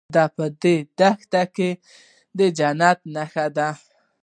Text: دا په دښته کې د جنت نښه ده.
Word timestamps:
دا 0.15 0.23
په 0.35 0.45
دښته 0.99 1.43
کې 1.55 1.69
د 2.37 2.39
جنت 2.57 2.99
نښه 3.15 3.45
ده. 3.57 3.69